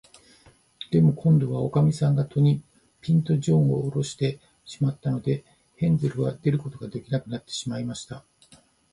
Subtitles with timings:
[0.89, 2.63] でも、こんどは、おかみさんが戸に、
[3.01, 7.37] ぴんと、じょうをおろしてしまったので、ヘンゼルは出ることができなくな
[7.77, 8.25] りました。